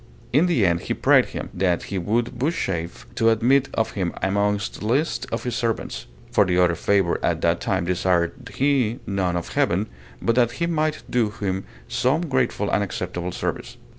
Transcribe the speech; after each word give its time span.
In 0.33 0.47
the 0.47 0.65
end 0.65 0.79
he 0.81 0.95
prayed 0.95 1.25
him, 1.25 1.49
that 1.53 1.83
he 1.83 1.99
would 1.99 2.29
vouchsafe 2.29 3.05
to 3.13 3.29
admit 3.29 3.69
of 3.75 3.91
him 3.91 4.13
amongst 4.23 4.79
the 4.79 4.87
least 4.87 5.27
of 5.31 5.43
his 5.43 5.53
servants; 5.55 6.07
for 6.31 6.43
other 6.45 6.73
favour 6.73 7.19
at 7.21 7.41
that 7.41 7.59
time 7.61 7.85
desired 7.85 8.49
he 8.55 8.99
none 9.05 9.35
of 9.35 9.49
heaven, 9.53 9.87
but 10.19 10.33
that 10.37 10.53
he 10.53 10.65
might 10.65 11.03
do 11.07 11.29
him 11.29 11.65
some 11.87 12.21
grateful 12.21 12.71
and 12.71 12.83
acceptable 12.83 13.31
service. 13.31 13.77